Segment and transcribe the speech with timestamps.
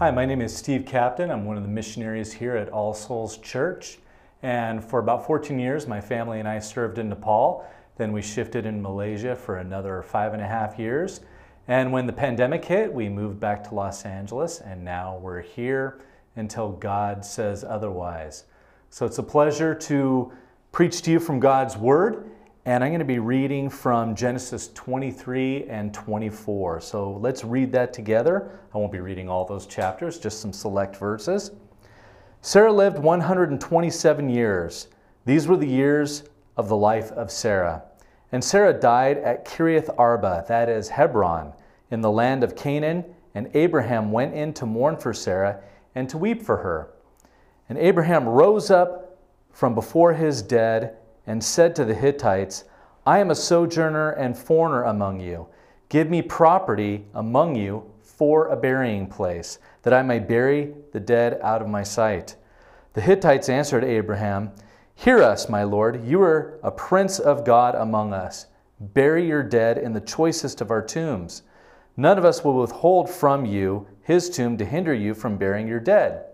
[0.00, 1.30] Hi, my name is Steve Kaptain.
[1.30, 3.98] I'm one of the missionaries here at All Souls Church.
[4.42, 7.66] And for about 14 years, my family and I served in Nepal.
[7.98, 11.20] Then we shifted in Malaysia for another five and a half years.
[11.68, 16.00] And when the pandemic hit, we moved back to Los Angeles, and now we're here
[16.34, 18.44] until God says otherwise.
[18.88, 20.32] So it's a pleasure to
[20.72, 22.30] preach to you from God's Word,
[22.66, 26.80] and I'm going to be reading from Genesis 23 and 24.
[26.82, 28.50] So let's read that together.
[28.74, 31.52] I won't be reading all those chapters, just some select verses.
[32.42, 34.88] Sarah lived 127 years.
[35.24, 36.24] These were the years
[36.58, 37.82] of the life of Sarah.
[38.32, 41.54] And Sarah died at Kiriath Arba, that is Hebron,
[41.90, 43.04] in the land of Canaan.
[43.34, 45.62] And Abraham went in to mourn for Sarah
[45.94, 46.90] and to weep for her.
[47.70, 49.18] And Abraham rose up
[49.50, 50.96] from before his dead
[51.30, 52.64] and said to the Hittites,
[53.06, 55.46] I am a sojourner and foreigner among you.
[55.88, 61.38] Give me property among you for a burying place, that I may bury the dead
[61.40, 62.34] out of my sight.
[62.94, 64.50] The Hittites answered Abraham,
[64.96, 66.04] Hear us, my Lord.
[66.04, 68.46] You are a prince of God among us.
[68.80, 71.42] Bury your dead in the choicest of our tombs.
[71.96, 75.80] None of us will withhold from you his tomb to hinder you from burying your
[75.80, 76.24] dead.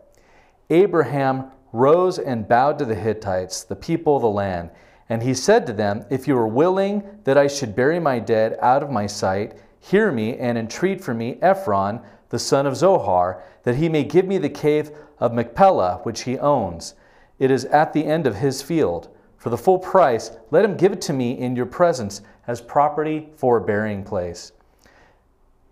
[0.70, 4.70] Abraham rose and bowed to the Hittites, the people of the land.
[5.08, 8.58] And he said to them, If you are willing that I should bury my dead
[8.60, 13.42] out of my sight, hear me and entreat for me Ephron, the son of Zohar,
[13.62, 16.94] that he may give me the cave of Machpelah, which he owns.
[17.38, 19.08] It is at the end of his field.
[19.36, 23.28] For the full price, let him give it to me in your presence as property
[23.36, 24.52] for a burying place.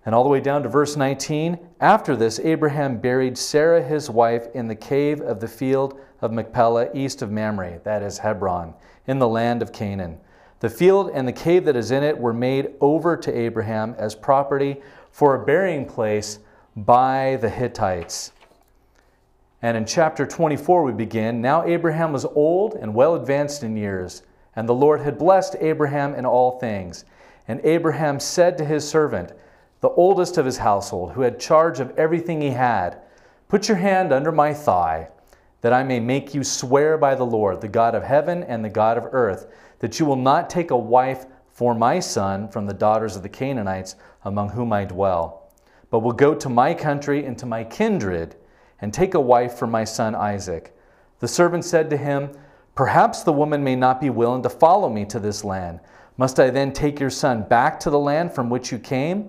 [0.07, 4.47] And all the way down to verse 19 After this, Abraham buried Sarah his wife
[4.55, 8.75] in the cave of the field of Machpelah east of Mamre, that is Hebron,
[9.07, 10.19] in the land of Canaan.
[10.61, 14.15] The field and the cave that is in it were made over to Abraham as
[14.15, 16.39] property for a burying place
[16.77, 18.33] by the Hittites.
[19.63, 24.23] And in chapter 24, we begin Now Abraham was old and well advanced in years,
[24.57, 27.05] and the Lord had blessed Abraham in all things.
[27.49, 29.33] And Abraham said to his servant,
[29.85, 32.97] the oldest of his household, who had charge of everything he had,
[33.49, 35.11] Put your hand under my thigh,
[35.61, 38.71] that I may make you swear by the Lord, the God of heaven and the
[38.71, 42.73] God of earth, that you will not take a wife for my son from the
[42.73, 45.53] daughters of the Canaanites among whom I dwell,
[45.91, 48.37] but will go to my country and to my kindred
[48.81, 50.75] and take a wife for my son Isaac.
[51.19, 52.31] The servant said to him,
[52.75, 55.81] Perhaps the woman may not be willing to follow me to this land.
[56.17, 59.29] Must I then take your son back to the land from which you came?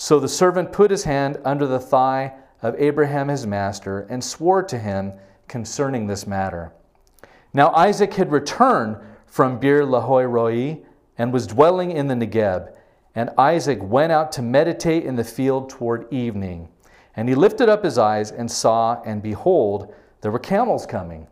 [0.00, 4.62] So the servant put his hand under the thigh of Abraham his master and swore
[4.62, 5.12] to him
[5.48, 6.72] concerning this matter.
[7.52, 10.78] Now Isaac had returned from Beer Lahai Roi
[11.18, 12.72] and was dwelling in the Negeb.
[13.16, 16.68] And Isaac went out to meditate in the field toward evening.
[17.16, 21.26] And he lifted up his eyes and saw, and behold, there were camels coming.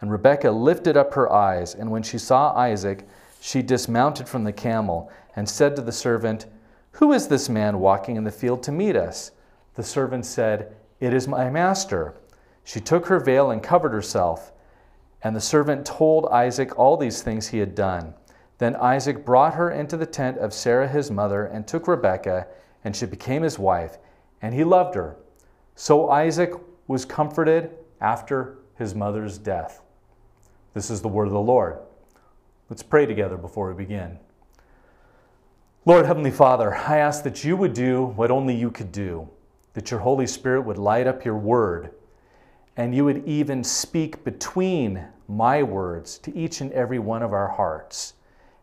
[0.00, 3.06] And Rebekah lifted up her eyes, and when she saw Isaac,
[3.42, 6.46] she dismounted from the camel and said to the servant,
[6.94, 9.32] Who is this man walking in the field to meet us?
[9.74, 12.14] The servant said, It is my master.
[12.64, 14.52] She took her veil and covered herself.
[15.22, 18.14] And the servant told Isaac all these things he had done.
[18.58, 22.46] Then Isaac brought her into the tent of Sarah his mother and took Rebekah,
[22.84, 23.98] and she became his wife
[24.44, 25.16] and he loved her.
[25.74, 26.52] So Isaac
[26.86, 27.70] was comforted
[28.02, 29.80] after his mother's death.
[30.74, 31.78] This is the word of the Lord.
[32.68, 34.18] Let's pray together before we begin.
[35.86, 39.28] Lord Heavenly Father, I ask that you would do what only you could do,
[39.74, 41.90] that your Holy Spirit would light up your word,
[42.78, 47.48] and you would even speak between my words to each and every one of our
[47.48, 48.14] hearts,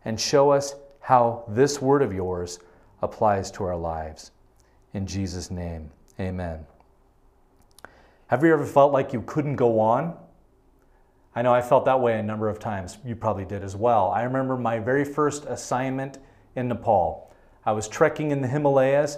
[0.04, 2.58] and show us how this word of yours
[3.04, 4.32] applies to our lives.
[4.96, 6.66] In Jesus' name, amen.
[8.28, 10.18] Have you ever felt like you couldn't go on?
[11.36, 12.98] I know I felt that way a number of times.
[13.06, 14.10] You probably did as well.
[14.10, 16.18] I remember my very first assignment
[16.56, 17.32] in Nepal.
[17.66, 19.18] I was trekking in the Himalayas,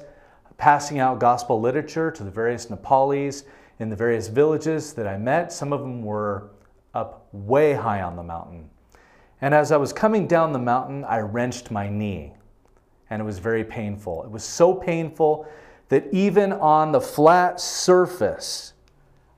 [0.58, 3.44] passing out gospel literature to the various Nepalis
[3.80, 5.52] in the various villages that I met.
[5.52, 6.52] Some of them were
[6.94, 8.70] up way high on the mountain.
[9.42, 12.34] And as I was coming down the mountain, I wrenched my knee
[13.10, 14.24] and it was very painful.
[14.24, 15.46] It was so painful
[15.90, 18.74] that even on the flat surface,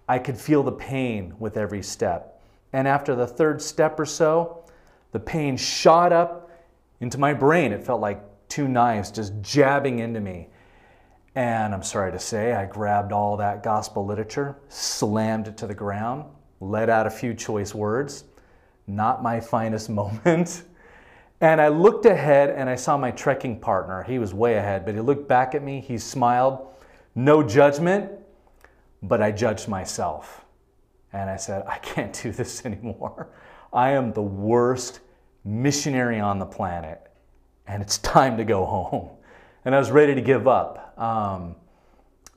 [0.08, 2.42] I could feel the pain with every step.
[2.72, 4.64] And after the third step or so,
[5.12, 6.45] the pain shot up
[7.00, 7.72] into my brain.
[7.72, 10.48] It felt like two knives just jabbing into me.
[11.36, 15.74] And I'm sorry to say, I grabbed all that gospel literature, slammed it to the
[15.74, 16.26] ground,
[16.62, 18.24] let out a few choice words.
[18.88, 20.64] Not my finest moment.
[21.42, 24.04] And I looked ahead and I saw my trekking partner.
[24.04, 26.66] He was way ahead, but he looked back at me, he smiled.
[27.14, 28.12] No judgment,
[29.04, 30.46] but I judged myself.
[31.12, 33.30] And I said, I can't do this anymore.
[33.74, 35.02] I am the worst
[35.46, 37.08] missionary on the planet,
[37.68, 39.10] and it's time to go home.
[39.64, 40.94] And I was ready to give up.
[41.00, 41.56] Um,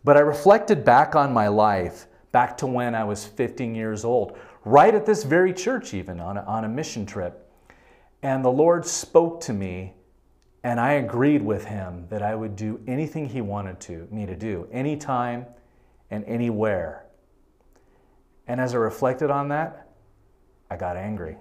[0.05, 4.39] but I reflected back on my life, back to when I was 15 years old,
[4.65, 7.51] right at this very church, even on a, on a mission trip.
[8.23, 9.95] And the Lord spoke to me,
[10.63, 14.37] and I agreed with him that I would do anything he wanted to me to
[14.37, 15.47] do, anytime
[16.11, 17.07] and anywhere.
[18.47, 19.89] And as I reflected on that,
[20.71, 21.37] I got angry.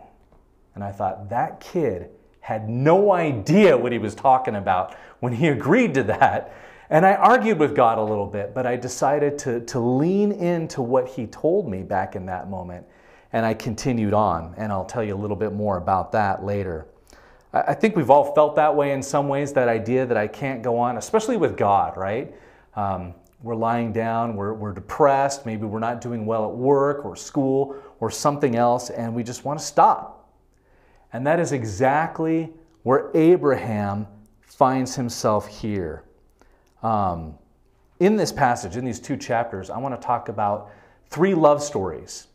[0.78, 5.48] And I thought, that kid had no idea what he was talking about when he
[5.48, 6.54] agreed to that.
[6.92, 10.84] And I argued with God a little bit, but I decided to, to lean into
[10.84, 12.86] what he told me back in that moment
[13.34, 14.54] and I continued on.
[14.56, 16.86] And I'll tell you a little bit more about that later.
[17.52, 20.62] I think we've all felt that way in some ways, that idea that I can't
[20.62, 22.36] go on, especially with God, right?
[22.76, 27.16] Um, we're lying down, we're, we're depressed, maybe we're not doing well at work or
[27.16, 30.17] school or something else, and we just want to stop.
[31.18, 32.54] And that is exactly
[32.84, 34.08] where Abraham
[34.42, 36.04] finds himself here.
[36.84, 37.34] Um,
[38.00, 40.70] in this passage, in these two chapters, I want to talk about
[41.10, 42.28] three love stories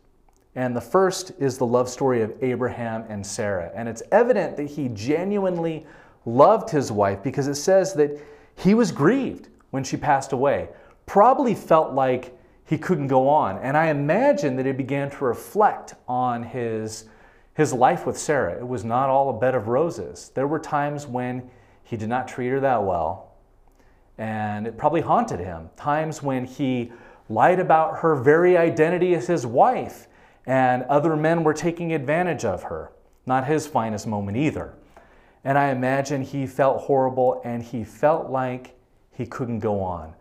[0.55, 3.71] and the first is the love story of Abraham and Sarah.
[3.73, 5.85] And it's evident that he genuinely
[6.25, 8.19] loved his wife because it says that
[8.55, 10.69] he was grieved when she passed away,
[11.05, 13.57] probably felt like he couldn't go on.
[13.57, 17.05] And I imagine that he began to reflect on his,
[17.53, 18.57] his life with Sarah.
[18.57, 20.31] It was not all a bed of roses.
[20.33, 21.49] There were times when
[21.83, 23.33] he did not treat her that well,
[24.17, 25.69] and it probably haunted him.
[25.75, 26.91] Times when he
[27.29, 30.07] lied about her very identity as his wife
[30.45, 32.91] and other men were taking advantage of her.
[33.25, 34.73] Not his finest moment either.
[35.43, 38.75] And I imagine he felt horrible and he felt like
[39.11, 40.13] he couldn't go on.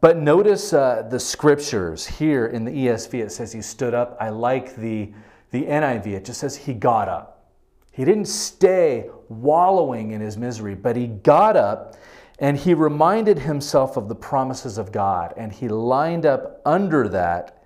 [0.00, 3.22] But notice uh, the scriptures here in the ESV.
[3.22, 4.16] It says he stood up.
[4.20, 5.12] I like the,
[5.52, 6.06] the NIV.
[6.08, 7.50] It just says he got up.
[7.92, 11.94] He didn't stay wallowing in his misery, but he got up
[12.38, 15.34] and he reminded himself of the promises of God.
[15.36, 17.62] And he lined up under that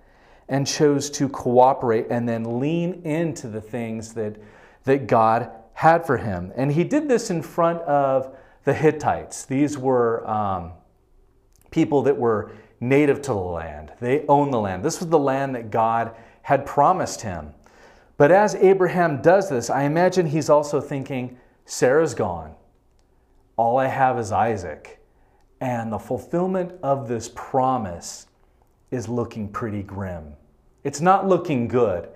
[0.49, 4.35] and chose to cooperate and then lean into the things that,
[4.83, 6.51] that God had for him.
[6.55, 8.35] And he did this in front of
[8.65, 9.45] the Hittites.
[9.45, 10.73] These were um,
[11.71, 14.83] people that were native to the land, they owned the land.
[14.83, 17.53] This was the land that God had promised him.
[18.17, 22.55] But as Abraham does this, I imagine he's also thinking, Sarah's gone.
[23.55, 24.99] All I have is Isaac.
[25.61, 28.27] And the fulfillment of this promise
[28.91, 30.33] is looking pretty grim.
[30.83, 32.09] It's not looking good.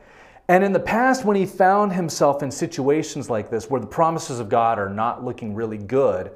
[0.47, 4.39] And in the past, when he found himself in situations like this, where the promises
[4.39, 6.31] of God are not looking really good,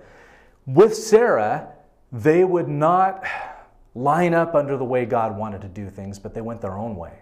[0.66, 1.74] with Sarah,
[2.12, 3.24] they would not
[3.94, 6.96] line up under the way God wanted to do things, but they went their own
[6.96, 7.14] way.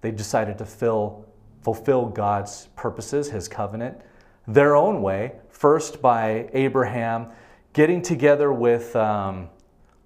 [0.00, 1.23] They decided to fill,
[1.64, 4.00] fulfill God's purposes, his covenant,
[4.46, 7.28] their own way, first by Abraham
[7.72, 9.48] getting together with um,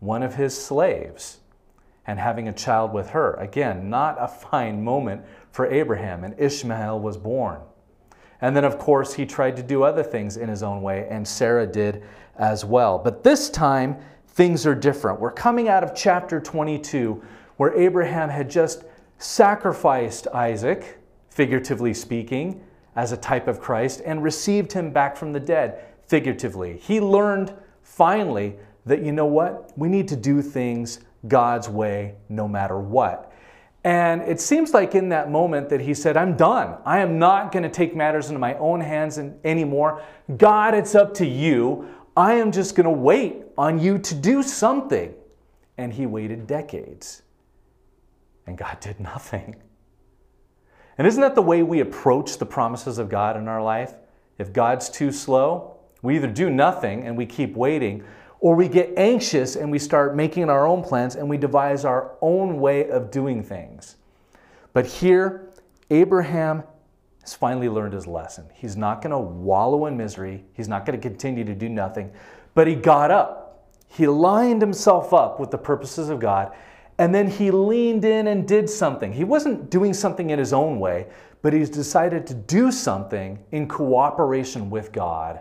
[0.00, 1.40] one of his slaves
[2.06, 3.34] and having a child with her.
[3.34, 7.60] Again, not a fine moment for Abraham, and Ishmael was born.
[8.40, 11.26] And then, of course, he tried to do other things in his own way, and
[11.26, 12.04] Sarah did
[12.36, 12.98] as well.
[12.98, 13.98] But this time,
[14.28, 15.20] things are different.
[15.20, 17.20] We're coming out of chapter 22,
[17.56, 18.84] where Abraham had just
[19.18, 20.97] sacrificed Isaac,
[21.38, 22.60] figuratively speaking,
[22.96, 26.78] as a type of Christ, and received him back from the dead, figuratively.
[26.78, 29.70] He learned finally that, you know what?
[29.78, 33.30] We need to do things God's way no matter what.
[33.84, 36.76] And it seems like in that moment that he said, I'm done.
[36.84, 40.02] I am not going to take matters into my own hands anymore.
[40.38, 41.88] God, it's up to you.
[42.16, 45.14] I am just going to wait on you to do something.
[45.76, 47.22] And he waited decades.
[48.48, 49.54] And God did nothing.
[50.98, 53.94] And isn't that the way we approach the promises of God in our life?
[54.36, 58.04] If God's too slow, we either do nothing and we keep waiting,
[58.40, 62.16] or we get anxious and we start making our own plans and we devise our
[62.20, 63.96] own way of doing things.
[64.72, 65.48] But here,
[65.90, 66.62] Abraham
[67.22, 68.46] has finally learned his lesson.
[68.54, 72.12] He's not going to wallow in misery, he's not going to continue to do nothing,
[72.54, 76.54] but he got up He lined himself up with the purposes of God,
[76.98, 79.12] and then he leaned in and did something.
[79.12, 81.06] He wasn't doing something in his own way,
[81.42, 85.40] but he's decided to do something in cooperation with God,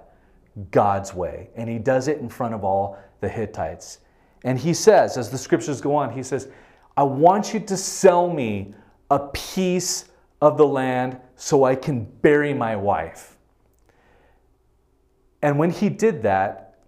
[0.70, 1.50] God's way.
[1.56, 4.00] And he does it in front of all the Hittites.
[4.44, 6.50] And he says, as the scriptures go on, he says,
[6.96, 8.76] I want you to sell me
[9.10, 10.06] a piece
[10.42, 13.36] of the land so I can bury my wife.
[15.42, 16.80] And when he did that,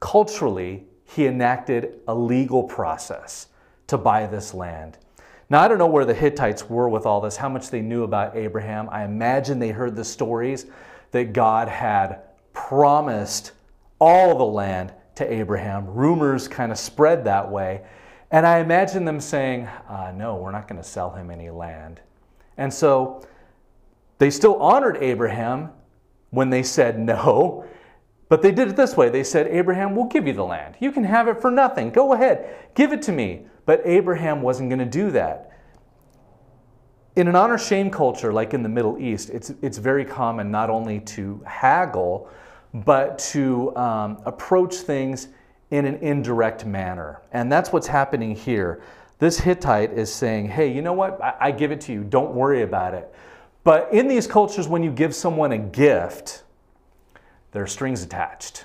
[0.00, 3.48] culturally, he enacted a legal process
[3.86, 4.98] to buy this land.
[5.50, 8.04] Now, I don't know where the Hittites were with all this, how much they knew
[8.04, 8.88] about Abraham.
[8.90, 10.66] I imagine they heard the stories
[11.10, 12.20] that God had
[12.52, 13.52] promised
[14.00, 15.86] all the land to Abraham.
[15.86, 17.82] Rumors kind of spread that way.
[18.30, 22.00] And I imagine them saying, uh, No, we're not going to sell him any land.
[22.56, 23.24] And so
[24.18, 25.70] they still honored Abraham
[26.30, 27.64] when they said no,
[28.28, 29.08] but they did it this way.
[29.08, 30.76] They said, Abraham, we'll give you the land.
[30.80, 31.90] You can have it for nothing.
[31.90, 33.46] Go ahead, give it to me.
[33.66, 35.50] But Abraham wasn't going to do that.
[37.16, 40.68] In an honor shame culture like in the Middle East, it's, it's very common not
[40.68, 42.28] only to haggle,
[42.72, 45.28] but to um, approach things
[45.70, 47.22] in an indirect manner.
[47.32, 48.82] And that's what's happening here.
[49.20, 51.22] This Hittite is saying, hey, you know what?
[51.22, 52.02] I, I give it to you.
[52.02, 53.12] Don't worry about it.
[53.62, 56.42] But in these cultures, when you give someone a gift,
[57.52, 58.64] there are strings attached,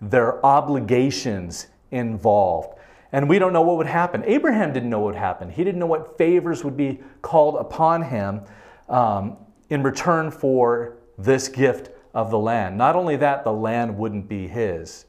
[0.00, 2.75] there are obligations involved.
[3.12, 4.24] And we don't know what would happen.
[4.26, 5.50] Abraham didn't know what would happen.
[5.50, 8.42] He didn't know what favors would be called upon him
[8.88, 9.36] um,
[9.70, 12.76] in return for this gift of the land.
[12.76, 15.06] Not only that, the land wouldn't be his,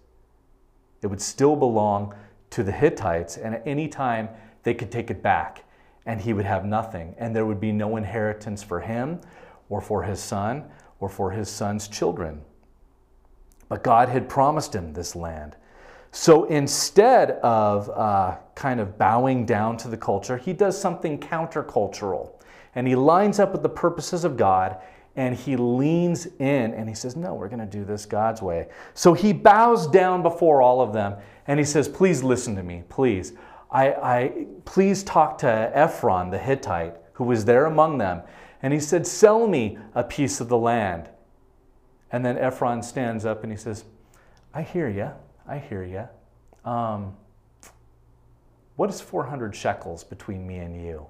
[1.01, 2.13] it would still belong
[2.50, 4.30] to the Hittites, and at any time
[4.63, 5.63] they could take it back,
[6.06, 7.16] and he would have nothing.
[7.18, 9.22] And there would be no inheritance for him,
[9.70, 10.66] or for his son,
[11.00, 12.42] or for his son's children.
[13.70, 15.56] But God had promised him this land.
[16.12, 22.32] So instead of uh, kind of bowing down to the culture, he does something countercultural.
[22.76, 24.78] And he lines up with the purposes of God
[25.16, 28.68] and he leans in and he says, No, we're going to do this God's way.
[28.94, 31.16] So he bows down before all of them
[31.48, 33.34] and he says, Please listen to me, please.
[33.70, 38.22] I, I, please talk to Ephron the Hittite, who was there among them.
[38.62, 41.10] And he said, Sell me a piece of the land.
[42.12, 43.86] And then Ephron stands up and he says,
[44.54, 45.12] I hear you.
[45.48, 46.08] I hear you.
[46.70, 47.16] Um,
[48.75, 51.08] what is 400 shekels between me and you?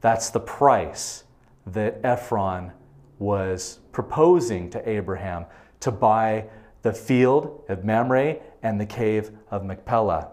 [0.00, 1.24] That's the price
[1.66, 2.72] that Ephron
[3.18, 5.46] was proposing to Abraham
[5.80, 6.46] to buy
[6.82, 10.28] the field of Mamre and the cave of Machpelah.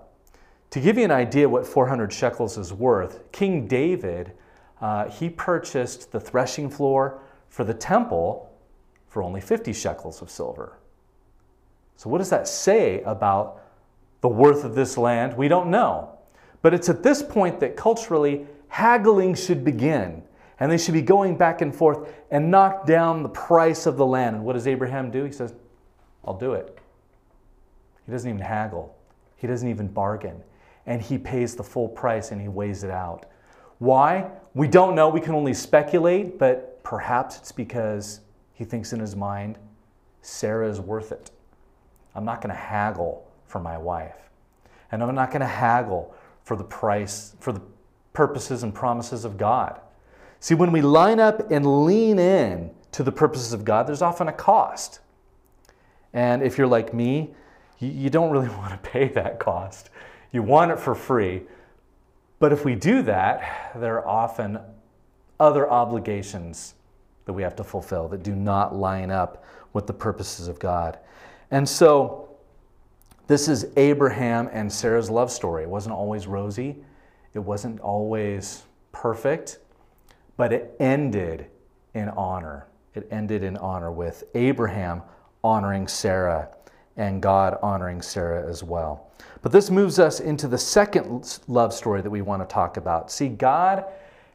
[0.72, 4.34] To give you an idea what 400 shekels is worth, King David,
[4.82, 8.52] uh, he purchased the threshing floor for the temple
[9.08, 10.78] for only 50 shekels of silver.
[11.96, 13.62] So, what does that say about
[14.22, 15.36] the worth of this land?
[15.36, 16.18] We don't know.
[16.62, 20.24] But it's at this point that culturally haggling should begin.
[20.60, 24.06] And they should be going back and forth and knock down the price of the
[24.06, 24.38] land.
[24.38, 25.26] And what does Abraham do?
[25.26, 25.54] He says,
[26.24, 26.80] I'll do it.
[28.06, 28.96] He doesn't even haggle,
[29.36, 30.42] he doesn't even bargain.
[30.88, 33.26] And he pays the full price and he weighs it out.
[33.80, 34.30] Why?
[34.54, 35.10] We don't know.
[35.10, 38.22] We can only speculate, but perhaps it's because
[38.54, 39.58] he thinks in his mind,
[40.22, 41.32] Sarah is worth it.
[42.16, 44.16] I'm not going to haggle for my wife.
[44.92, 47.62] And I'm not going to haggle for the price, for the
[48.14, 49.80] purposes and promises of God.
[50.40, 54.28] See, when we line up and lean in to the purposes of God, there's often
[54.28, 55.00] a cost.
[56.14, 57.34] And if you're like me,
[57.80, 59.90] you, don't really want to pay that cost.
[60.32, 61.44] You want it for free.
[62.40, 64.60] But if we do that, there are often
[65.40, 66.76] other obligations
[67.26, 69.44] that we have to fulfill that do not line up
[69.74, 70.98] with the purposes of God.
[71.52, 72.30] And so,
[73.28, 75.64] this is Abraham and Sarah's love story.
[75.64, 76.78] It wasn't always rosy,
[77.34, 79.60] it wasn't always perfect,
[80.38, 81.48] but it ended
[81.94, 82.68] in honor.
[82.94, 85.02] It ended in honor with Abraham
[85.44, 86.50] honoring Sarah
[86.98, 89.12] and God honoring Sarah as well.
[89.42, 93.12] But this moves us into the second love story that we want to talk about.
[93.12, 93.86] See, God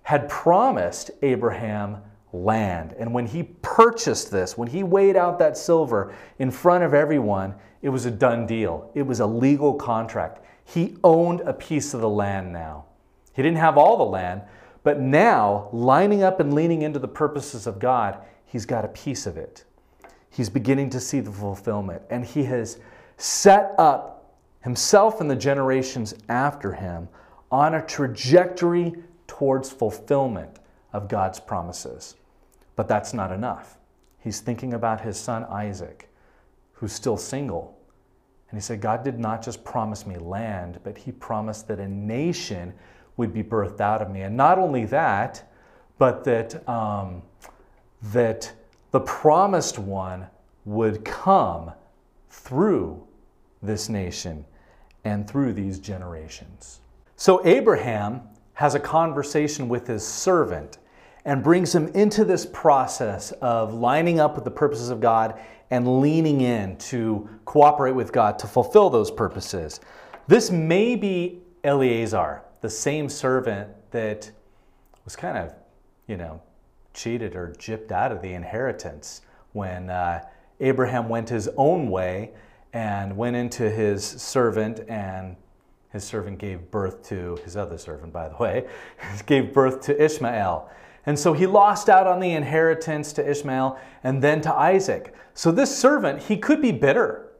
[0.02, 2.02] had promised Abraham
[2.33, 2.95] land.
[2.99, 7.55] And when he purchased this, when he weighed out that silver in front of everyone,
[7.83, 8.91] it was a done deal.
[8.95, 10.45] It was a legal contract.
[10.65, 12.85] He owned a piece of the land now.
[13.33, 14.43] He didn't have all the land,
[14.83, 19.27] but now, lining up and leaning into the purposes of God, he's got a piece
[19.27, 19.65] of it.
[20.31, 22.79] He's beginning to see the fulfillment, and he has
[23.17, 27.09] set up himself and the generations after him
[27.51, 28.95] on a trajectory
[29.27, 30.59] towards fulfillment
[30.93, 32.17] of God's promises.
[32.81, 33.77] But that's not enough.
[34.21, 36.09] He's thinking about his son Isaac,
[36.73, 37.79] who's still single.
[38.49, 41.87] And he said, God did not just promise me land, but he promised that a
[41.87, 42.73] nation
[43.19, 44.23] would be birthed out of me.
[44.23, 45.53] And not only that,
[45.99, 47.21] but that, um,
[48.15, 48.51] that
[48.93, 50.27] the promised one
[50.65, 51.73] would come
[52.31, 53.07] through
[53.63, 54.43] this nation
[55.05, 56.81] and through these generations.
[57.17, 58.23] So Abraham
[58.55, 60.79] has a conversation with his servant
[61.25, 65.39] and brings him into this process of lining up with the purposes of God
[65.71, 69.81] and leaning in to cooperate with God to fulfill those purposes.
[70.27, 74.31] This may be Eleazar, the same servant that
[75.05, 75.55] was kind of,
[76.07, 76.43] you know,
[76.95, 79.23] cheated or gypped out of the inheritance
[79.53, 80.23] when uh,
[80.61, 82.33] Abraham went his own way
[82.73, 85.37] and went into his servant and
[85.93, 88.69] his servant gave birth to his other servant, by the way,
[89.27, 90.71] gave birth to Ishmael.
[91.07, 95.14] And so he lost out on the inheritance to Ishmael and then to Isaac.
[95.35, 97.33] So this servant, he could be bitter.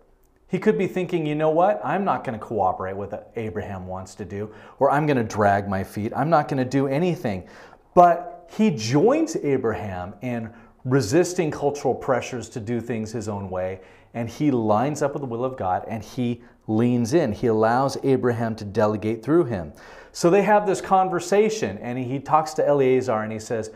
[0.49, 1.81] He could be thinking, you know what?
[1.85, 5.25] I'm not going to cooperate with what Abraham wants to do, or I'm going to
[5.25, 6.13] drag my feet.
[6.17, 7.49] I'm not going to do anything.
[7.95, 10.53] But he joins Abraham in
[10.85, 13.81] resisting cultural pressures to do things his own way,
[14.15, 17.33] and he lines up with the will of God and he leans in.
[17.33, 19.73] He allows Abraham to delegate through him.
[20.13, 23.71] So they have this conversation, and he talks to Eleazar and he says,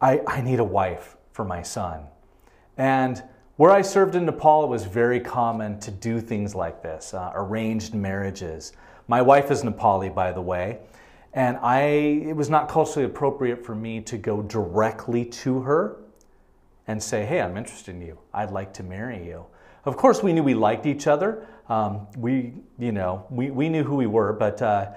[0.00, 2.04] I, I need a wife for my son.
[2.76, 3.22] And
[3.56, 7.30] where I served in Nepal, it was very common to do things like this uh,
[7.34, 8.72] arranged marriages.
[9.06, 10.78] My wife is Nepali, by the way,
[11.34, 15.96] and I, it was not culturally appropriate for me to go directly to her
[16.86, 18.18] and say, Hey, I'm interested in you.
[18.32, 19.44] I'd like to marry you.
[19.84, 21.46] Of course, we knew we liked each other.
[21.68, 24.92] Um, we, you know, we, we knew who we were, but uh,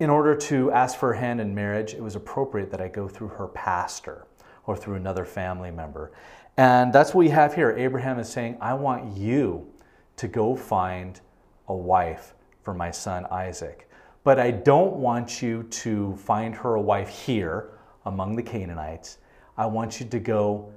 [0.00, 3.08] in order to ask for her hand in marriage, it was appropriate that I go
[3.08, 4.26] through her pastor
[4.66, 6.12] or through another family member.
[6.56, 7.70] And that's what we have here.
[7.72, 9.72] Abraham is saying, I want you
[10.16, 11.20] to go find
[11.68, 13.88] a wife for my son Isaac.
[14.24, 17.70] But I don't want you to find her a wife here
[18.06, 19.18] among the Canaanites.
[19.56, 20.72] I want you to go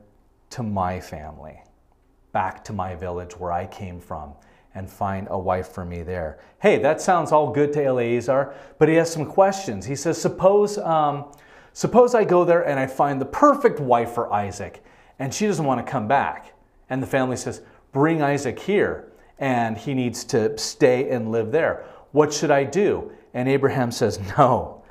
[0.51, 1.61] to my family,
[2.33, 4.33] back to my village where I came from
[4.77, 6.37] and find a wife for me there.
[6.59, 9.87] Hey, that sounds all good to Eleazar, but he has some questions.
[9.87, 11.31] He says, suppose, um,
[11.73, 14.83] suppose I go there and I find the perfect wife for Isaac,
[15.17, 16.53] and she doesn't want to come back.
[16.89, 17.61] And the family says,
[17.91, 21.85] bring Isaac here, and he needs to stay and live there.
[22.11, 23.11] What should I do?
[23.33, 24.83] And Abraham says, no,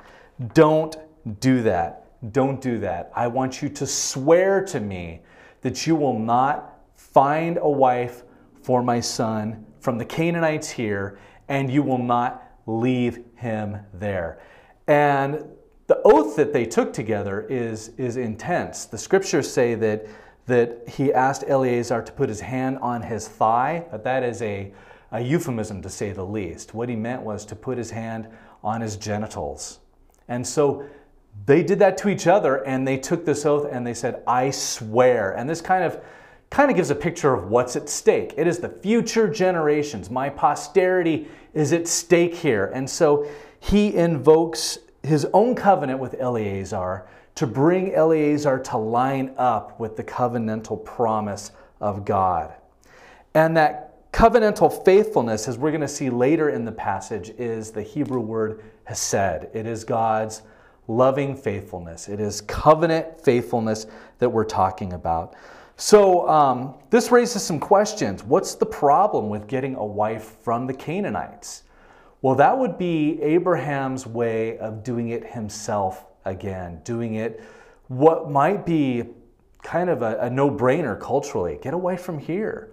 [0.53, 0.97] don't
[1.39, 2.03] do that.
[2.33, 3.11] Don't do that.
[3.15, 5.21] I want you to swear to me
[5.61, 8.23] that you will not find a wife
[8.61, 14.37] for my son from the Canaanites here, and you will not leave him there.
[14.85, 15.45] And
[15.87, 18.83] the oath that they took together is, is intense.
[18.83, 20.05] The scriptures say that,
[20.45, 24.73] that he asked Eleazar to put his hand on his thigh, but that is a,
[25.13, 26.73] a euphemism to say the least.
[26.73, 28.27] What he meant was to put his hand
[28.65, 29.79] on his genitals.
[30.27, 30.85] And so
[31.45, 34.49] they did that to each other and they took this oath and they said, I
[34.49, 35.31] swear.
[35.31, 36.01] And this kind of
[36.49, 38.33] kind of gives a picture of what's at stake.
[38.37, 40.09] It is the future generations.
[40.09, 42.71] My posterity is at stake here.
[42.73, 43.29] And so
[43.59, 50.03] he invokes his own covenant with Eleazar to bring Eleazar to line up with the
[50.03, 52.53] covenantal promise of God.
[53.33, 57.83] And that covenantal faithfulness, as we're going to see later in the passage, is the
[57.83, 59.47] Hebrew word hesed.
[59.53, 60.41] It is God's
[60.87, 62.07] loving faithfulness.
[62.07, 63.85] It is covenant faithfulness
[64.19, 65.35] that we're talking about.
[65.79, 68.23] So um, this raises some questions.
[68.23, 71.63] What's the problem with getting a wife from the Canaanites?
[72.23, 77.41] Well, that would be Abraham's way of doing it himself again, doing it
[77.89, 79.03] what might be
[79.61, 81.59] kind of a, a no brainer culturally.
[81.61, 82.71] Get away from here.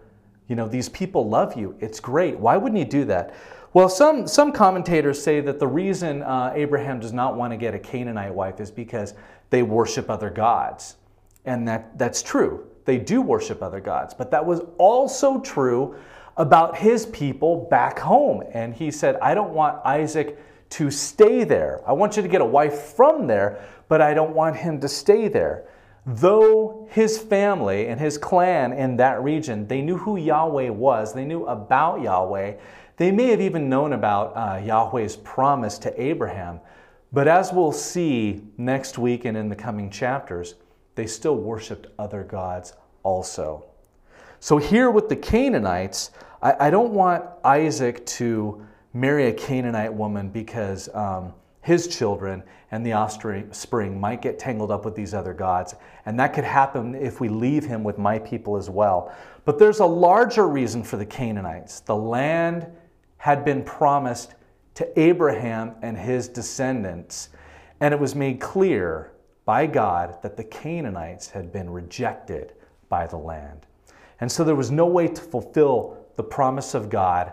[0.49, 1.77] You know, these people love you.
[1.81, 2.39] It's great.
[2.39, 3.35] Why wouldn't he do that?
[3.75, 7.75] Well, some, some commentators say that the reason uh, Abraham does not want to get
[7.75, 9.13] a Canaanite wife is because
[9.51, 10.97] they worship other gods.
[11.45, 14.15] And that, that's true they do worship other gods.
[14.15, 15.97] But that was also true
[16.37, 18.43] about his people back home.
[18.53, 20.39] And he said, I don't want Isaac
[20.71, 21.81] to stay there.
[21.87, 24.89] I want you to get a wife from there, but I don't want him to
[24.89, 25.69] stay there.
[26.07, 31.25] Though his family and his clan in that region, they knew who Yahweh was, they
[31.25, 32.57] knew about Yahweh,
[32.97, 36.61] they may have even known about uh, Yahweh's promise to Abraham.
[37.13, 40.57] But as we'll see next week and in the coming chapters,
[40.95, 43.65] they still worshiped other gods also.
[44.41, 46.11] So, here with the Canaanites,
[46.43, 52.85] I, I don't want Isaac to marry a Canaanite woman because um, his children and
[52.85, 55.75] the offspring might get tangled up with these other gods.
[56.07, 59.15] And that could happen if we leave him with my people as well.
[59.45, 61.81] But there's a larger reason for the Canaanites.
[61.81, 62.67] The land
[63.17, 64.35] had been promised
[64.75, 67.31] to Abraham and his descendants,
[67.81, 69.13] and it was made clear
[69.45, 72.53] by God that the Canaanites had been rejected
[72.89, 73.67] by the land.
[74.21, 77.33] And so there was no way to fulfill the promise of God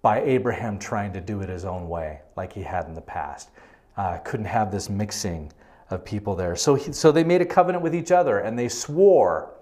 [0.00, 3.50] by Abraham trying to do it his own way, like he had in the past.
[3.96, 5.52] Uh, couldn't have this mixing
[5.90, 6.56] of people there.
[6.56, 9.54] So, he, so they made a covenant with each other and they swore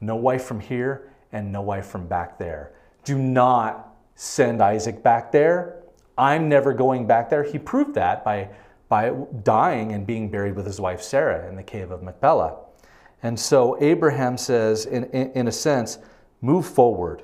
[0.00, 2.72] no wife from here and no wife from back there.
[3.04, 5.82] Do not send Isaac back there.
[6.16, 7.42] I'm never going back there.
[7.42, 8.48] He proved that by,
[8.88, 9.10] by
[9.42, 12.56] dying and being buried with his wife Sarah in the cave of Machpelah.
[13.22, 15.98] And so Abraham says, in, in, in a sense,
[16.40, 17.22] move forward.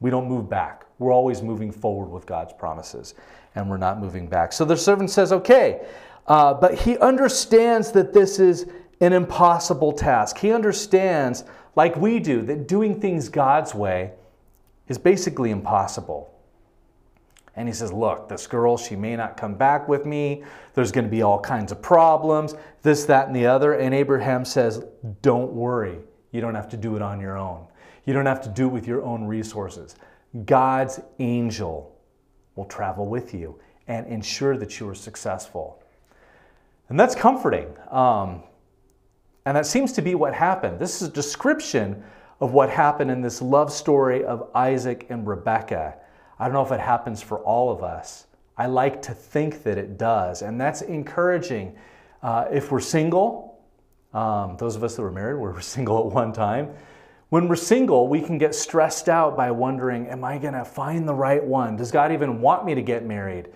[0.00, 0.86] We don't move back.
[0.98, 3.14] We're always moving forward with God's promises,
[3.54, 4.52] and we're not moving back.
[4.52, 5.86] So the servant says, Okay,
[6.26, 8.66] uh, but he understands that this is
[9.00, 10.38] an impossible task.
[10.38, 11.44] He understands,
[11.74, 14.12] like we do, that doing things God's way
[14.88, 16.32] is basically impossible.
[17.56, 20.44] And he says, Look, this girl, she may not come back with me.
[20.74, 23.74] There's going to be all kinds of problems, this, that, and the other.
[23.74, 24.84] And Abraham says,
[25.22, 25.98] Don't worry.
[26.32, 27.66] You don't have to do it on your own.
[28.04, 29.96] You don't have to do it with your own resources.
[30.44, 31.96] God's angel
[32.54, 33.58] will travel with you
[33.88, 35.82] and ensure that you are successful.
[36.88, 37.68] And that's comforting.
[37.90, 38.42] Um,
[39.44, 40.78] and that seems to be what happened.
[40.78, 42.02] This is a description
[42.40, 45.96] of what happened in this love story of Isaac and Rebekah.
[46.40, 48.26] I don't know if it happens for all of us.
[48.56, 50.40] I like to think that it does.
[50.40, 51.76] And that's encouraging.
[52.22, 53.60] Uh, if we're single,
[54.14, 56.70] um, those of us that were married were single at one time,
[57.28, 61.06] when we're single, we can get stressed out by wondering, Am I going to find
[61.06, 61.76] the right one?
[61.76, 63.48] Does God even want me to get married?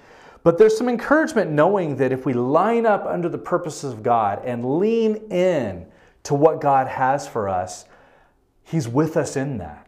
[0.42, 4.42] But there's some encouragement knowing that if we line up under the purposes of God
[4.44, 5.86] and lean in
[6.24, 7.86] to what God has for us,
[8.62, 9.83] He's with us in that.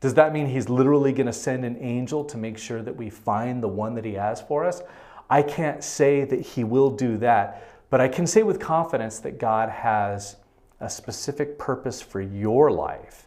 [0.00, 3.10] Does that mean He's literally going to send an angel to make sure that we
[3.10, 4.82] find the one that He has for us?
[5.30, 9.38] I can't say that He will do that, but I can say with confidence that
[9.38, 10.36] God has
[10.80, 13.26] a specific purpose for your life.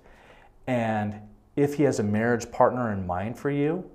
[0.67, 1.15] And
[1.55, 3.89] if he has a marriage partner in mind for you,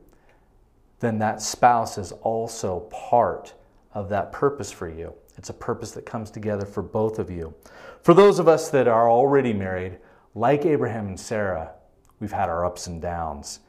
[1.00, 3.54] then that spouse is also part
[3.92, 5.14] of that purpose for you.
[5.36, 7.54] It's a purpose that comes together for both of you.
[8.02, 9.98] For those of us that are already married,
[10.34, 11.72] like Abraham and Sarah,
[12.20, 13.60] we've had our ups and downs.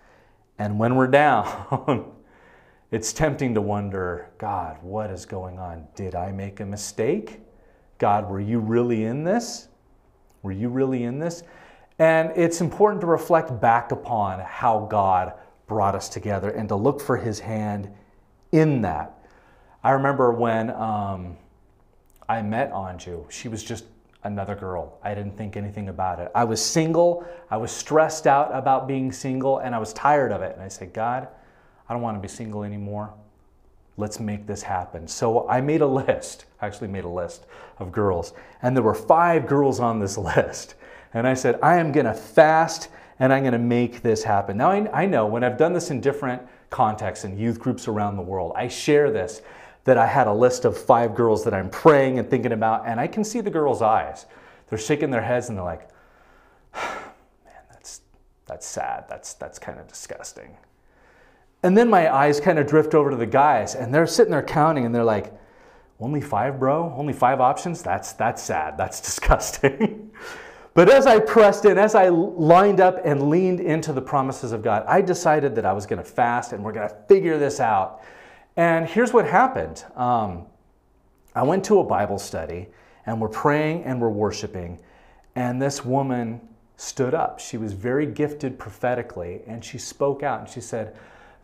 [0.60, 2.12] And when we're down,
[2.92, 5.88] it's tempting to wonder God, what is going on?
[5.96, 7.42] Did I make a mistake?
[7.98, 9.68] God, were you really in this?
[10.42, 11.44] Were you really in this?
[12.00, 15.34] And it's important to reflect back upon how God
[15.66, 17.90] brought us together and to look for his hand
[18.52, 19.18] in that.
[19.84, 21.38] I remember when um,
[22.30, 23.86] I met Anju, she was just
[24.23, 24.97] another girl.
[25.03, 26.32] I didn't think anything about it.
[26.36, 30.41] I was single, I was stressed out about being single, and I was tired of
[30.41, 30.53] it.
[30.53, 31.27] And I said, God,
[31.88, 33.13] I don't want to be single anymore.
[33.95, 35.08] Let's make this happen.
[35.08, 37.45] So I made a list, I actually made a list
[37.80, 40.75] of girls, and there were five girls on this list.
[41.13, 44.58] And I said, I am going to fast and I'm going to make this happen.
[44.58, 48.15] Now, I, I know when I've done this in different contexts and youth groups around
[48.15, 49.41] the world, I share this
[49.88, 53.00] that I had a list of five girls that I'm praying and thinking about, and
[53.00, 54.26] I can see the girls' eyes.
[54.69, 55.89] They're shaking their heads and they're like,
[56.76, 58.02] man, that's,
[58.45, 59.06] that's sad.
[59.10, 60.58] That's, that's kind of disgusting.
[61.63, 64.43] And then my eyes kind of drift over to the guys, and they're sitting there
[64.43, 65.34] counting, and they're like,
[66.00, 66.93] "Only five, bro?
[66.95, 67.82] Only five options?
[67.82, 68.78] That's that's sad.
[68.78, 70.12] That's disgusting."
[70.76, 74.62] but as I pressed in, as I lined up and leaned into the promises of
[74.62, 77.60] God, I decided that I was going to fast, and we're going to figure this
[77.60, 78.04] out.
[78.58, 79.86] And here's what happened.
[79.96, 80.46] Um,
[81.34, 82.67] I went to a Bible study,
[83.06, 84.80] and we're praying and we're worshiping,
[85.36, 86.41] and this woman
[86.76, 87.39] stood up.
[87.39, 90.98] She was very gifted prophetically, and she spoke out, and she said.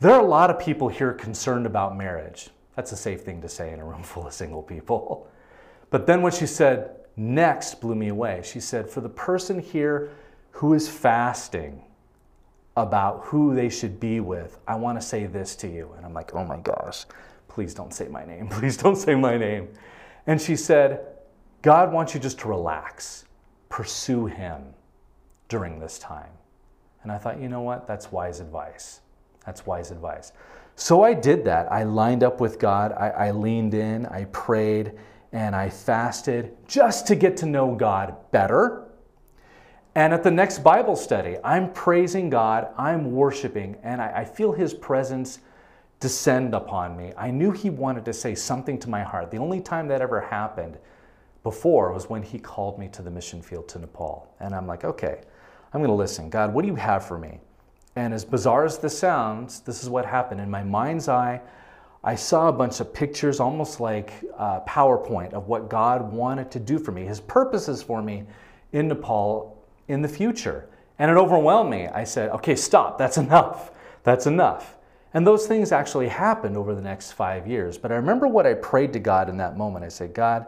[0.03, 2.49] There are a lot of people here concerned about marriage.
[2.75, 5.29] That's a safe thing to say in a room full of single people.
[5.91, 8.41] But then what she said next blew me away.
[8.43, 10.09] She said, For the person here
[10.51, 11.83] who is fasting
[12.75, 15.91] about who they should be with, I want to say this to you.
[15.95, 17.05] And I'm like, Oh my gosh,
[17.47, 18.47] please don't say my name.
[18.51, 19.69] Please don't say my name.
[20.25, 21.05] And she said,
[21.61, 23.25] God wants you just to relax,
[23.69, 24.73] pursue Him
[25.49, 26.31] during this time.
[27.03, 27.85] And I thought, you know what?
[27.85, 29.01] That's wise advice.
[29.45, 30.31] That's wise advice.
[30.75, 31.71] So I did that.
[31.71, 32.93] I lined up with God.
[32.93, 34.93] I, I, leaned in, I prayed,
[35.31, 38.82] and I fasted just to get to know God better.
[39.95, 44.51] And at the next Bible study, I'm praising God, I'm worshiping, and I, I feel
[44.51, 45.39] His presence
[46.03, 47.13] descend upon me.
[47.17, 49.31] I knew he wanted to say something to my heart.
[49.31, 50.77] The only time that ever happened
[51.43, 54.27] before was when he called me to the mission field to Nepal.
[54.41, 55.21] And I'm like, okay,
[55.73, 56.29] I'm going to listen.
[56.29, 57.39] God, what do you have for me?
[57.95, 60.41] And as bizarre as this sounds, this is what happened.
[60.41, 61.39] In my mind's eye,
[62.03, 66.59] I saw a bunch of pictures, almost like uh, PowerPoint, of what God wanted to
[66.59, 68.25] do for me, His purposes for me
[68.73, 69.52] in Nepal
[69.87, 70.67] in the future.
[70.99, 71.87] And it overwhelmed me.
[71.87, 73.71] I said, okay, stop, that's enough.
[74.03, 74.75] That's enough.
[75.13, 77.77] And those things actually happened over the next five years.
[77.77, 79.85] But I remember what I prayed to God in that moment.
[79.85, 80.47] I said, God,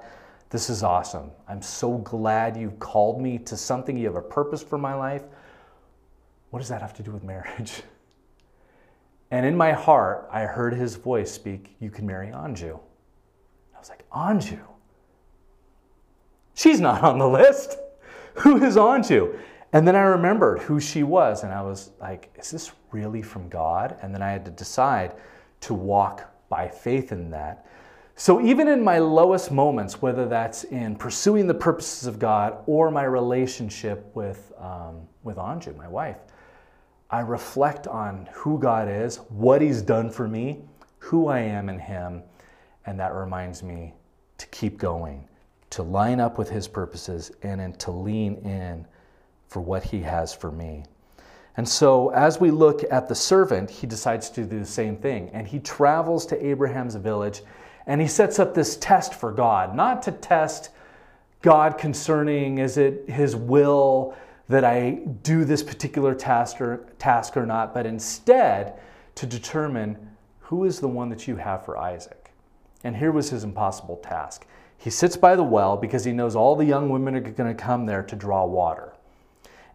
[0.50, 1.32] this is awesome.
[1.48, 3.96] I'm so glad you've called me to something.
[3.96, 5.24] You have a purpose for my life.
[6.50, 7.82] What does that have to do with marriage?
[9.32, 12.80] And in my heart, I heard his voice speak, You can marry Anju.
[13.76, 14.62] I was like, Anju?
[16.54, 17.78] She's not on the list.
[18.38, 19.40] Who is Anju?
[19.74, 23.50] And then I remembered who she was, and I was like, Is this really from
[23.50, 23.98] God?
[24.02, 25.16] And then I had to decide
[25.62, 27.66] to walk by faith in that.
[28.18, 32.90] So, even in my lowest moments, whether that's in pursuing the purposes of God or
[32.90, 36.18] my relationship with, um, with Anju, my wife,
[37.10, 40.62] I reflect on who God is, what He's done for me,
[41.00, 42.24] who I am in Him,
[42.86, 43.94] and that reminds me
[44.38, 45.28] to keep going,
[45.72, 48.86] to line up with His purposes, and then to lean in
[49.48, 50.86] for what He has for me.
[51.58, 55.30] And so, as we look at the servant, he decides to do the same thing.
[55.32, 57.42] And he travels to Abraham's village
[57.88, 60.72] and he sets up this test for God, not to test
[61.42, 64.16] God concerning is it his will
[64.50, 68.80] that I do this particular task or, task or not, but instead
[69.16, 72.32] to determine who is the one that you have for Isaac.
[72.84, 74.46] And here was his impossible task.
[74.78, 77.64] He sits by the well because he knows all the young women are going to
[77.64, 78.94] come there to draw water.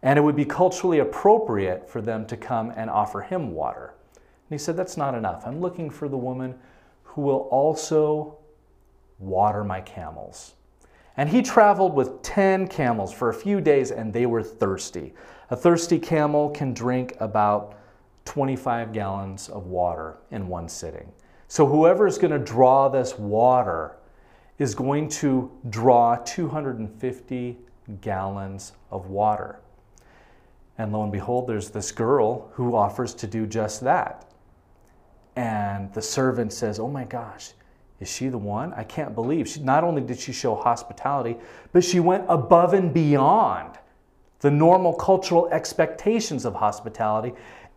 [0.03, 3.93] And it would be culturally appropriate for them to come and offer him water.
[4.15, 5.45] And he said, That's not enough.
[5.45, 6.55] I'm looking for the woman
[7.03, 8.37] who will also
[9.19, 10.53] water my camels.
[11.17, 15.13] And he traveled with 10 camels for a few days and they were thirsty.
[15.49, 17.77] A thirsty camel can drink about
[18.25, 21.11] 25 gallons of water in one sitting.
[21.47, 23.97] So whoever is going to draw this water
[24.61, 27.57] is going to draw 250
[27.99, 29.59] gallons of water.
[30.77, 34.31] And lo and behold, there's this girl who offers to do just that.
[35.35, 37.53] And the servant says, Oh my gosh,
[37.99, 38.71] is she the one?
[38.73, 39.49] I can't believe.
[39.49, 41.37] She, not only did she show hospitality,
[41.71, 43.79] but she went above and beyond
[44.41, 47.33] the normal cultural expectations of hospitality.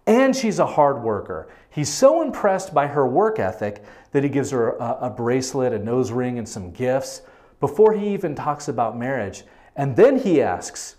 [0.07, 1.49] And she's a hard worker.
[1.71, 5.79] He's so impressed by her work ethic that he gives her a, a bracelet, a
[5.79, 7.23] nose ring, and some gifts
[7.61, 9.45] before he even talks about marriage.
[9.77, 10.97] And then he asks,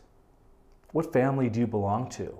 [0.91, 2.37] What family do you belong to?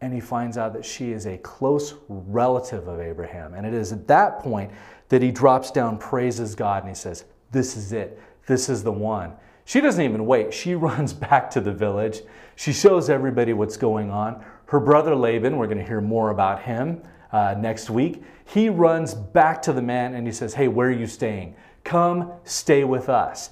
[0.00, 3.54] And he finds out that she is a close relative of Abraham.
[3.54, 4.70] And it is at that point
[5.10, 8.18] that he drops down, praises God, and he says, This is it.
[8.46, 9.34] This is the one.
[9.64, 10.52] She doesn't even wait.
[10.52, 12.22] She runs back to the village.
[12.56, 14.44] She shows everybody what's going on.
[14.70, 17.02] Her brother Laban, we're going to hear more about him
[17.32, 20.92] uh, next week, he runs back to the man and he says, Hey, where are
[20.92, 21.54] you staying?
[21.84, 23.50] Come stay with us.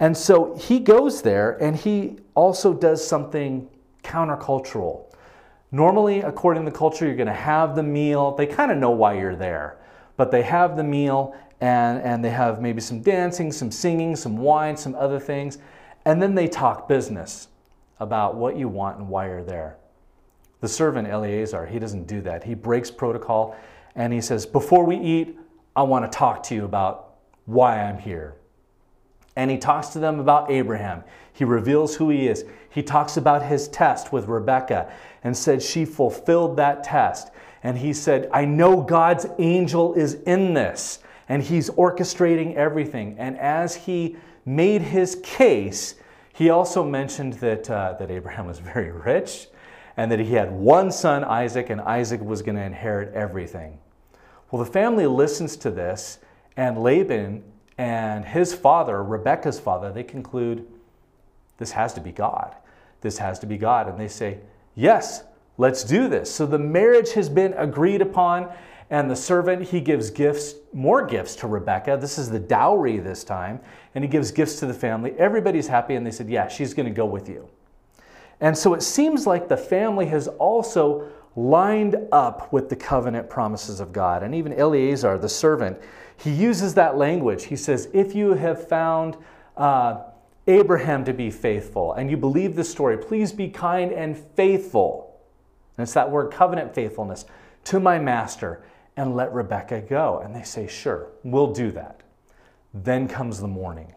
[0.00, 3.68] And so he goes there and he also does something
[4.02, 5.04] countercultural.
[5.70, 8.34] Normally, according to the culture, you're going to have the meal.
[8.34, 9.78] They kind of know why you're there
[10.18, 14.36] but they have the meal and, and they have maybe some dancing, some singing, some
[14.36, 15.58] wine, some other things,
[16.04, 17.48] and then they talk business
[18.00, 19.78] about what you want and why you're there.
[20.60, 22.44] The servant Eleazar, he doesn't do that.
[22.44, 23.56] He breaks protocol
[23.94, 25.38] and he says, Before we eat,
[25.76, 27.14] I want to talk to you about
[27.46, 28.34] why I'm here.
[29.36, 31.04] And he talks to them about Abraham.
[31.32, 32.44] He reveals who he is.
[32.70, 34.90] He talks about his test with Rebekah
[35.22, 37.30] and said she fulfilled that test.
[37.62, 43.16] And he said, I know God's angel is in this and he's orchestrating everything.
[43.18, 45.94] And as he made his case,
[46.32, 49.48] he also mentioned that, uh, that Abraham was very rich
[49.98, 53.78] and that he had one son, Isaac, and Isaac was going to inherit everything.
[54.50, 56.20] Well, the family listens to this,
[56.56, 57.42] and Laban
[57.78, 60.64] and his father, Rebekah's father, they conclude
[61.58, 62.54] this has to be God.
[63.00, 63.88] This has to be God.
[63.88, 64.38] And they say,
[64.76, 65.24] Yes,
[65.56, 66.32] let's do this.
[66.32, 68.52] So the marriage has been agreed upon,
[68.90, 71.98] and the servant, he gives gifts, more gifts to Rebekah.
[72.00, 73.58] This is the dowry this time,
[73.96, 75.14] and he gives gifts to the family.
[75.18, 77.48] Everybody's happy, and they said, Yeah, she's going to go with you.
[78.40, 83.80] And so it seems like the family has also lined up with the covenant promises
[83.80, 84.22] of God.
[84.22, 85.78] And even Eleazar, the servant,
[86.16, 87.44] he uses that language.
[87.44, 89.16] He says, If you have found
[89.56, 90.02] uh,
[90.46, 95.08] Abraham to be faithful and you believe the story, please be kind and faithful
[95.78, 97.24] and it's that word covenant faithfulness
[97.64, 98.62] to my master.
[98.96, 100.20] and let Rebekah go.
[100.24, 102.02] And they say, Sure, we'll do that.
[102.74, 103.94] Then comes the morning.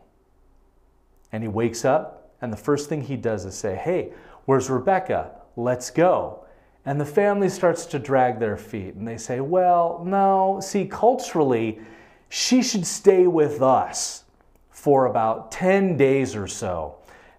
[1.32, 4.14] And he wakes up, and the first thing he does is say, Hey,
[4.52, 5.32] where's Rebekah?
[5.56, 6.44] Let's go.
[6.84, 11.80] And the family starts to drag their feet and they say, Well, no, see, culturally,
[12.28, 14.26] she should stay with us
[14.70, 16.98] for about 10 days or so.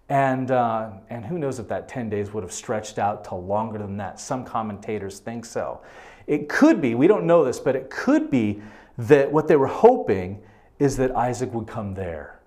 [0.09, 3.77] And, uh, and who knows if that 10 days would have stretched out to longer
[3.77, 4.18] than that.
[4.18, 5.83] Some commentators think so.
[6.27, 8.62] It could be, we don't know this, but it could be
[8.96, 10.40] that what they were hoping
[10.79, 12.40] is that Isaac would come there.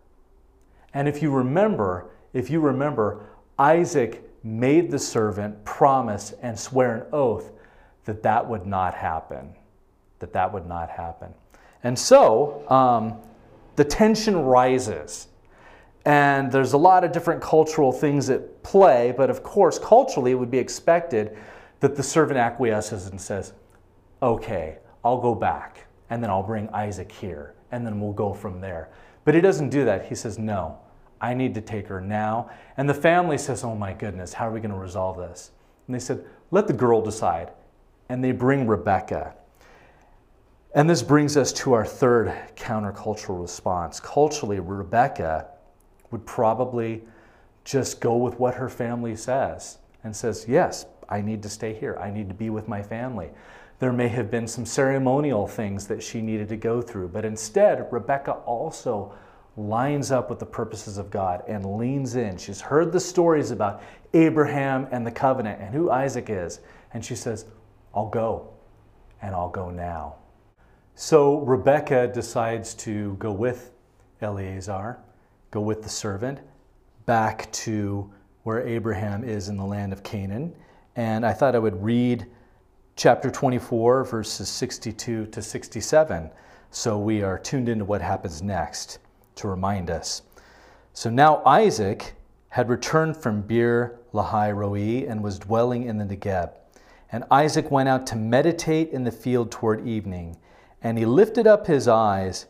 [0.95, 3.27] And if you remember, if you remember,
[3.59, 7.51] Isaac made the servant promise and swear an oath
[8.05, 9.53] that that would not happen.
[10.19, 11.33] That that would not happen.
[11.83, 13.17] And so um,
[13.75, 15.27] the tension rises.
[16.05, 20.35] And there's a lot of different cultural things at play, but of course, culturally, it
[20.35, 21.35] would be expected
[21.79, 23.53] that the servant acquiesces and says,
[24.21, 28.61] Okay, I'll go back, and then I'll bring Isaac here, and then we'll go from
[28.61, 28.89] there.
[29.23, 30.05] But he doesn't do that.
[30.05, 30.77] He says, No,
[31.25, 32.51] I need to take her now.
[32.77, 35.51] And the family says, Oh my goodness, how are we going to resolve this?
[35.87, 37.51] And they said, Let the girl decide.
[38.09, 39.33] And they bring Rebekah.
[40.75, 43.99] And this brings us to our third countercultural response.
[43.99, 45.47] Culturally, Rebekah
[46.11, 47.01] would probably
[47.63, 51.97] just go with what her family says and says, Yes, I need to stay here.
[51.99, 53.31] I need to be with my family.
[53.79, 57.87] There may have been some ceremonial things that she needed to go through, but instead,
[57.91, 59.15] Rebekah also
[59.57, 62.37] lines up with the purposes of God and leans in.
[62.37, 63.81] She's heard the stories about
[64.13, 66.59] Abraham and the covenant and who Isaac is.
[66.93, 67.45] And she says,
[67.93, 68.49] I'll go,
[69.21, 70.15] and I'll go now.
[70.95, 73.71] So Rebekah decides to go with
[74.21, 74.99] Eleazar,
[75.51, 76.39] go with the servant,
[77.05, 78.11] back to
[78.43, 80.53] where Abraham is in the land of Canaan.
[80.95, 82.25] And I thought I would read
[82.95, 86.29] chapter 24, verses 62 to 67.
[86.71, 88.99] So we are tuned into what happens next
[89.35, 90.21] to remind us.
[90.93, 92.15] So now Isaac
[92.49, 96.51] had returned from Beer Lahai Roi and was dwelling in the Negeb.
[97.11, 100.37] And Isaac went out to meditate in the field toward evening.
[100.81, 102.45] And he lifted up his eyes,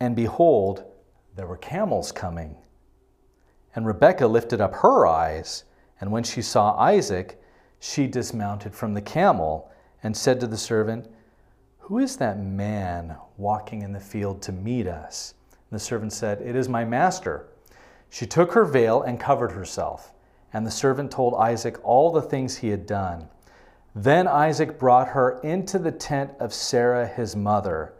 [0.00, 0.84] and behold,
[1.36, 2.56] there were camels coming.
[3.74, 5.64] And Rebekah lifted up her eyes,
[6.00, 7.40] and when she saw Isaac,
[7.80, 9.70] she dismounted from the camel
[10.02, 11.08] and said to the servant,
[11.80, 15.34] Who is that man walking in the field to meet us?
[15.74, 17.48] The servant said, It is my master.
[18.08, 20.12] She took her veil and covered herself.
[20.52, 23.28] And the servant told Isaac all the things he had done.
[23.94, 27.94] Then Isaac brought her into the tent of Sarah his mother,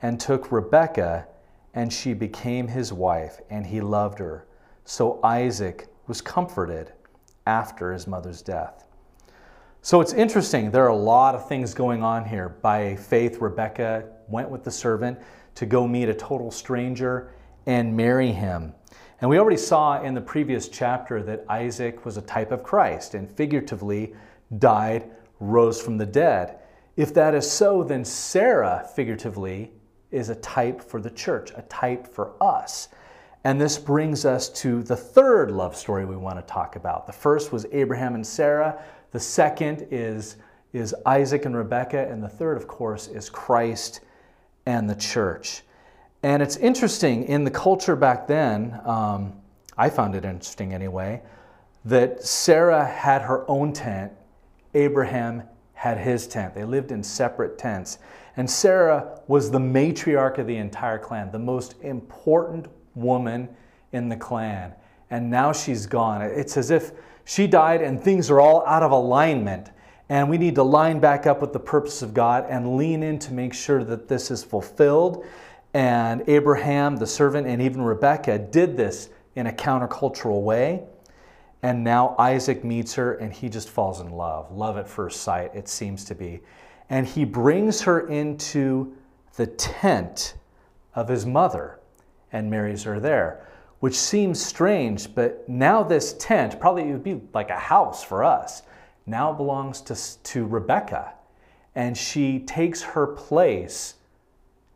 [0.00, 1.28] and took Rebekah,
[1.74, 4.46] and she became his wife, and he loved her.
[4.84, 6.92] So Isaac was comforted
[7.46, 8.84] after his mother's death.
[9.80, 10.70] So it's interesting.
[10.70, 12.48] There are a lot of things going on here.
[12.48, 15.18] By faith, Rebekah went with the servant
[15.54, 17.30] to go meet a total stranger
[17.66, 18.74] and marry him.
[19.20, 23.14] And we already saw in the previous chapter that Isaac was a type of Christ
[23.14, 24.14] and figuratively
[24.58, 26.58] died, rose from the dead.
[26.96, 29.72] If that is so, then Sarah, figuratively,
[30.10, 32.88] is a type for the church, a type for us.
[33.44, 37.06] And this brings us to the third love story we want to talk about.
[37.06, 40.36] The first was Abraham and Sarah, the second is,
[40.72, 44.00] is Isaac and Rebekah, and the third, of course, is Christ
[44.66, 45.62] and the church.
[46.22, 49.34] And it's interesting in the culture back then, um,
[49.76, 51.22] I found it interesting anyway,
[51.84, 54.12] that Sarah had her own tent,
[54.74, 55.42] Abraham
[55.74, 56.54] had his tent.
[56.54, 57.98] They lived in separate tents.
[58.36, 63.48] And Sarah was the matriarch of the entire clan, the most important woman
[63.92, 64.72] in the clan.
[65.10, 66.22] And now she's gone.
[66.22, 66.92] It's as if
[67.24, 69.70] she died and things are all out of alignment.
[70.12, 73.18] And we need to line back up with the purpose of God and lean in
[73.20, 75.24] to make sure that this is fulfilled.
[75.72, 80.82] And Abraham, the servant, and even Rebekah did this in a countercultural way.
[81.62, 84.52] And now Isaac meets her and he just falls in love.
[84.52, 86.42] Love at first sight, it seems to be.
[86.90, 88.94] And he brings her into
[89.36, 90.34] the tent
[90.94, 91.80] of his mother
[92.32, 93.48] and marries her there,
[93.80, 98.62] which seems strange, but now this tent, probably would be like a house for us
[99.06, 101.14] now belongs to, to Rebekah,
[101.74, 103.94] and she takes her place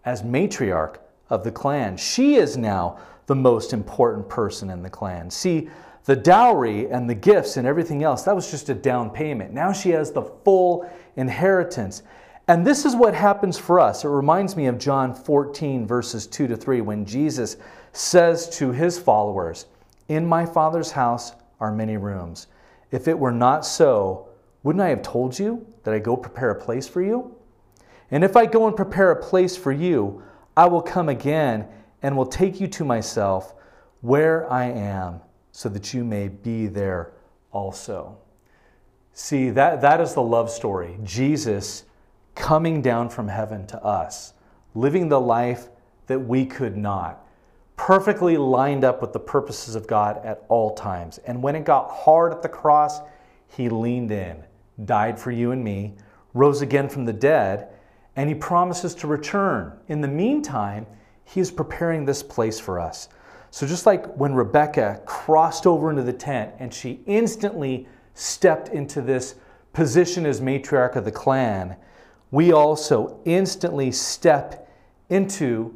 [0.05, 0.97] as matriarch
[1.29, 1.97] of the clan.
[1.97, 5.31] She is now the most important person in the clan.
[5.31, 5.69] See,
[6.05, 9.53] the dowry and the gifts and everything else, that was just a down payment.
[9.53, 12.03] Now she has the full inheritance.
[12.49, 14.05] And this is what happens for us.
[14.05, 17.57] It reminds me of John 14, verses 2 to 3, when Jesus
[17.93, 19.67] says to his followers,
[20.09, 22.47] In my Father's house are many rooms.
[22.97, 24.27] If it were not so,
[24.63, 27.37] wouldn't I have told you that I go prepare a place for you?
[28.11, 30.23] And if I go and prepare a place for you,
[30.57, 31.69] I will come again
[32.01, 33.53] and will take you to myself
[34.01, 35.21] where I am,
[35.53, 37.13] so that you may be there
[37.53, 38.17] also.
[39.13, 40.99] See, that, that is the love story.
[41.05, 41.85] Jesus
[42.35, 44.33] coming down from heaven to us,
[44.75, 45.69] living the life
[46.07, 47.26] that we could not,
[47.77, 51.19] perfectly lined up with the purposes of God at all times.
[51.19, 53.01] And when it got hard at the cross,
[53.49, 54.43] he leaned in,
[54.85, 55.95] died for you and me,
[56.35, 57.69] rose again from the dead,
[58.17, 59.79] and he promises to return.
[59.89, 60.87] In the meantime,
[61.25, 63.09] he is preparing this place for us.
[63.51, 69.01] So, just like when Rebekah crossed over into the tent and she instantly stepped into
[69.01, 69.37] this
[69.73, 71.77] position as matriarch of the clan,
[72.31, 74.69] we also instantly step
[75.11, 75.75] into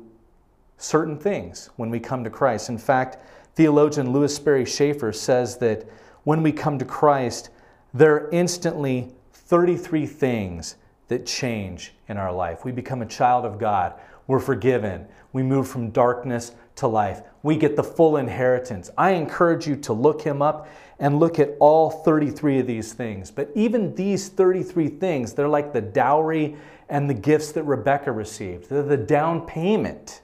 [0.80, 2.70] certain things when we come to Christ.
[2.70, 3.18] In fact,
[3.54, 5.86] theologian Lewis Sperry Chafer says that
[6.24, 7.50] when we come to Christ,
[7.92, 10.76] there are instantly 33 things
[11.08, 12.64] that change in our life.
[12.64, 13.94] We become a child of God.
[14.26, 15.06] We're forgiven.
[15.32, 17.22] We move from darkness to life.
[17.42, 18.90] We get the full inheritance.
[18.96, 20.68] I encourage you to look him up
[20.98, 23.30] and look at all 33 of these things.
[23.30, 26.56] But even these 33 things, they're like the dowry
[26.88, 28.70] and the gifts that Rebekah received.
[28.70, 30.22] They're the down payment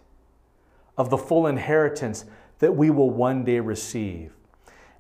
[0.96, 2.24] of the full inheritance
[2.58, 4.32] that we will one day receive.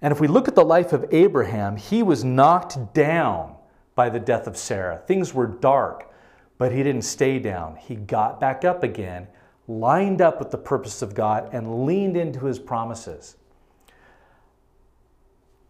[0.02, 3.54] And if we look at the life of Abraham, he was knocked down
[3.94, 5.02] by the death of Sarah.
[5.06, 6.12] Things were dark,
[6.58, 7.76] but he didn't stay down.
[7.76, 9.26] He got back up again,
[9.66, 13.36] lined up with the purpose of God, and leaned into his promises.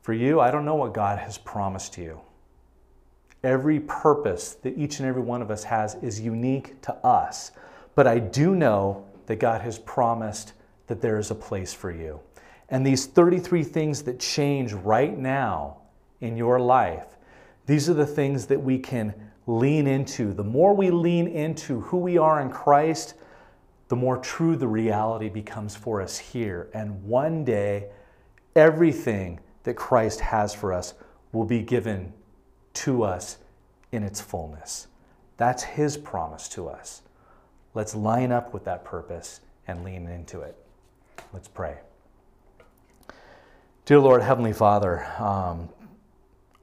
[0.03, 2.21] For you, I don't know what God has promised you.
[3.43, 7.53] Every purpose that each and every one of us has is unique to us.
[7.95, 10.53] But I do know that God has promised
[10.87, 12.21] that there is a place for you.
[12.69, 15.79] And these 33 things that change right now
[16.21, 17.07] in your life,
[17.67, 19.15] these are the things that we can
[19.47, 20.33] lean into.
[20.33, 23.15] The more we lean into who we are in Christ,
[23.89, 26.69] the more true the reality becomes for us here.
[26.75, 27.91] And one day,
[28.57, 30.95] everything that Christ has for us
[31.33, 32.13] will be given
[32.75, 33.39] to us
[33.93, 34.89] in its fullness.
[35.37, 37.03] That's His promise to us.
[37.77, 40.57] Let's line up with that purpose and lean into it.
[41.35, 41.77] Let's pray.
[43.85, 45.69] Dear Lord, Heavenly Father, um,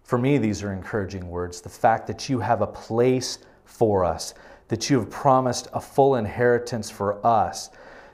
[0.03, 1.61] for me, these are encouraging words.
[1.61, 4.33] The fact that you have a place for us,
[4.69, 7.69] that you have promised a full inheritance for us,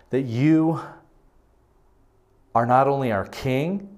[0.09, 0.81] that you
[2.53, 3.97] are not only our King,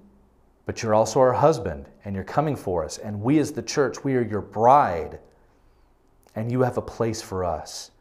[0.64, 2.98] but you're also our husband and you're coming for us.
[2.98, 5.18] And we, as the church, we are your bride
[6.36, 7.91] and you have a place for us.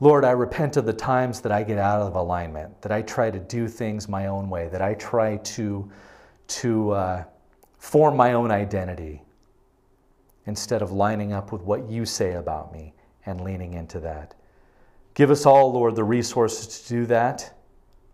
[0.00, 3.30] Lord, I repent of the times that I get out of alignment, that I try
[3.30, 5.90] to do things my own way, that I try to,
[6.48, 7.24] to uh,
[7.78, 9.22] form my own identity
[10.46, 12.94] instead of lining up with what you say about me
[13.26, 14.34] and leaning into that.
[15.12, 17.58] Give us all, Lord, the resources to do that.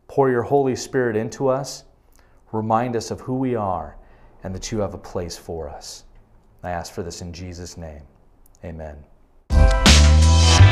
[0.08, 1.84] Pour your Holy Spirit into us
[2.52, 3.96] Remind us of who we are
[4.42, 6.04] and that you have a place for us.
[6.62, 8.02] I ask for this in Jesus' name.
[8.64, 8.96] Amen.